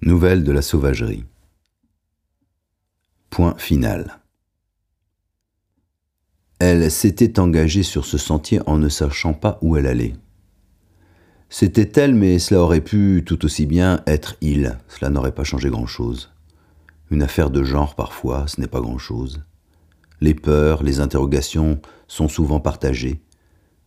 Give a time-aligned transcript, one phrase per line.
[0.00, 1.24] Nouvelle de la sauvagerie.
[3.30, 4.20] Point final.
[6.60, 10.14] Elle s'était engagée sur ce sentier en ne sachant pas où elle allait.
[11.50, 14.78] C'était elle, mais cela aurait pu tout aussi bien être il.
[14.86, 16.32] Cela n'aurait pas changé grand-chose.
[17.10, 19.42] Une affaire de genre parfois, ce n'est pas grand-chose.
[20.20, 23.20] Les peurs, les interrogations sont souvent partagées.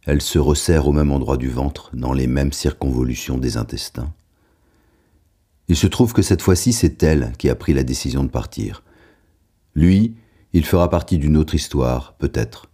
[0.05, 4.13] Elles se resserrent au même endroit du ventre, dans les mêmes circonvolutions des intestins.
[5.71, 8.83] Il se trouve que cette fois-ci, c'est elle qui a pris la décision de partir.
[9.73, 10.17] Lui,
[10.51, 12.69] il fera partie d'une autre histoire, peut-être.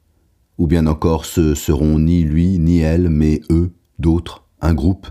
[0.58, 5.06] Ou bien encore, ce seront ni lui ni elle, mais eux, d'autres, un groupe,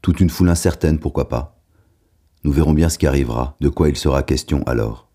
[0.00, 1.60] toute une foule incertaine, pourquoi pas.
[2.42, 5.10] Nous verrons bien ce qui arrivera, de quoi il sera question alors.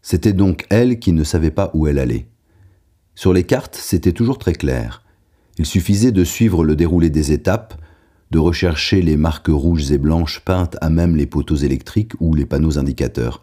[0.00, 2.26] C'était donc elle qui ne savait pas où elle allait.
[3.14, 5.04] Sur les cartes, c'était toujours très clair.
[5.58, 7.74] Il suffisait de suivre le déroulé des étapes,
[8.30, 12.46] de rechercher les marques rouges et blanches peintes à même les poteaux électriques ou les
[12.46, 13.42] panneaux indicateurs.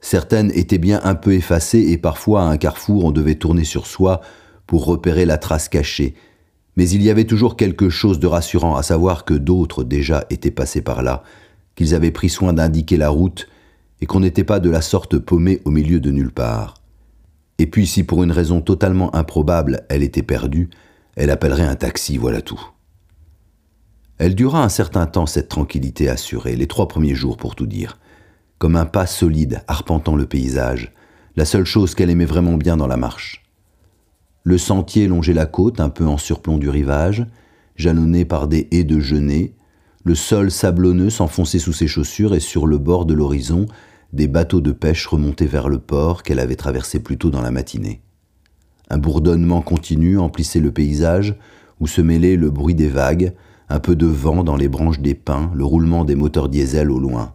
[0.00, 3.86] Certaines étaient bien un peu effacées et parfois à un carrefour on devait tourner sur
[3.86, 4.20] soi
[4.66, 6.14] pour repérer la trace cachée,
[6.76, 10.52] mais il y avait toujours quelque chose de rassurant à savoir que d'autres déjà étaient
[10.52, 11.24] passés par là,
[11.74, 13.48] qu'ils avaient pris soin d'indiquer la route,
[14.00, 16.74] et qu'on n'était pas de la sorte paumé au milieu de nulle part.
[17.58, 20.70] Et puis si pour une raison totalement improbable elle était perdue,
[21.16, 22.60] elle appellerait un taxi, voilà tout.
[24.18, 27.98] Elle dura un certain temps cette tranquillité assurée, les trois premiers jours pour tout dire,
[28.58, 30.92] comme un pas solide arpentant le paysage,
[31.36, 33.44] la seule chose qu'elle aimait vraiment bien dans la marche.
[34.42, 37.26] Le sentier longeait la côte un peu en surplomb du rivage,
[37.76, 39.54] jalonné par des haies de genêts,
[40.04, 43.66] le sol sablonneux s'enfonçait sous ses chaussures et sur le bord de l'horizon,
[44.12, 47.50] des bateaux de pêche remontaient vers le port qu'elle avait traversé plus tôt dans la
[47.52, 48.00] matinée.
[48.90, 51.36] Un bourdonnement continu emplissait le paysage,
[51.78, 53.34] où se mêlait le bruit des vagues,
[53.68, 56.98] un peu de vent dans les branches des pins, le roulement des moteurs diesel au
[56.98, 57.34] loin.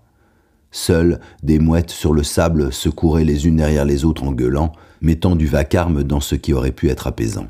[0.72, 4.72] Seules des mouettes sur le sable se couraient les unes derrière les autres en gueulant,
[5.02, 7.48] mettant du vacarme dans ce qui aurait pu être apaisant.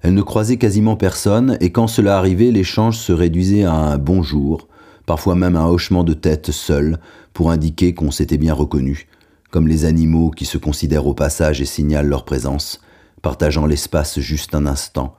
[0.00, 4.66] Elle ne croisait quasiment personne, et quand cela arrivait, l'échange se réduisait à un bonjour,
[5.06, 6.98] parfois même un hochement de tête seul,
[7.32, 9.06] pour indiquer qu'on s'était bien reconnu,
[9.50, 12.80] comme les animaux qui se considèrent au passage et signalent leur présence,
[13.22, 15.14] partageant l'espace juste un instant,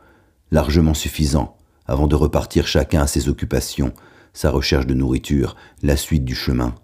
[0.52, 1.56] largement suffisant,
[1.86, 3.94] avant de repartir chacun à ses occupations,
[4.34, 6.76] sa recherche de nourriture, la suite du chemin.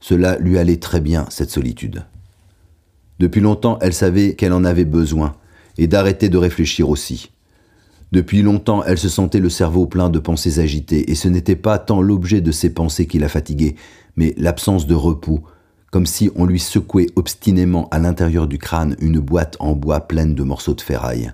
[0.00, 2.04] Cela lui allait très bien, cette solitude.
[3.18, 5.36] Depuis longtemps, elle savait qu'elle en avait besoin,
[5.78, 7.30] et d'arrêter de réfléchir aussi.
[8.12, 11.78] Depuis longtemps, elle se sentait le cerveau plein de pensées agitées, et ce n'était pas
[11.78, 13.76] tant l'objet de ces pensées qui la fatiguait,
[14.16, 15.42] mais l'absence de repos,
[15.90, 20.34] comme si on lui secouait obstinément à l'intérieur du crâne une boîte en bois pleine
[20.34, 21.32] de morceaux de ferraille.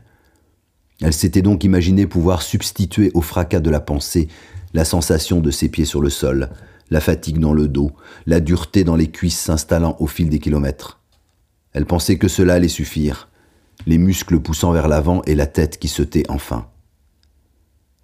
[1.03, 4.29] Elle s'était donc imaginé pouvoir substituer au fracas de la pensée
[4.73, 6.51] la sensation de ses pieds sur le sol,
[6.91, 7.93] la fatigue dans le dos,
[8.27, 11.01] la dureté dans les cuisses s'installant au fil des kilomètres.
[11.73, 13.29] Elle pensait que cela allait suffire,
[13.87, 16.69] les muscles poussant vers l'avant et la tête qui se tait enfin.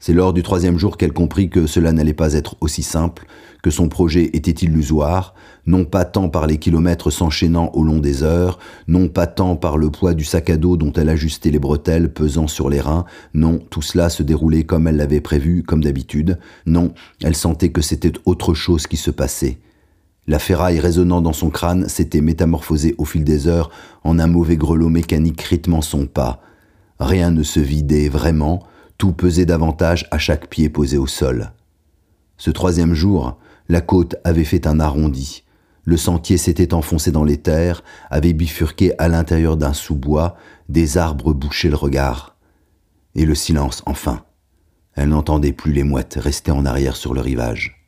[0.05, 3.25] C'est lors du troisième jour qu'elle comprit que cela n'allait pas être aussi simple,
[3.63, 5.33] que son projet était illusoire,
[5.65, 8.59] non pas tant par les kilomètres s'enchaînant au long des heures,
[8.89, 12.13] non pas tant par le poids du sac à dos dont elle ajustait les bretelles
[12.13, 16.41] pesant sur les reins, non, tout cela se déroulait comme elle l'avait prévu, comme d'habitude,
[16.67, 19.61] non, elle sentait que c'était autre chose qui se passait,
[20.27, 23.71] la ferraille résonnant dans son crâne s'était métamorphosée au fil des heures
[24.03, 26.41] en un mauvais grelot mécanique rythmant son pas.
[26.99, 28.65] Rien ne se vidait vraiment,
[29.03, 31.51] tout pesait davantage à chaque pied posé au sol.
[32.37, 33.37] Ce troisième jour,
[33.69, 35.43] la côte avait fait un arrondi.
[35.83, 40.37] Le sentier s'était enfoncé dans les terres, avait bifurqué à l'intérieur d'un sous-bois,
[40.69, 42.37] des arbres bouchaient le regard.
[43.17, 44.25] Et le silence, enfin.
[44.95, 47.82] Elle n'entendait plus les mouettes rester en arrière sur le rivage.